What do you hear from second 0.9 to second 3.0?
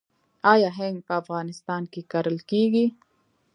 په افغانستان کې کرل کیږي؟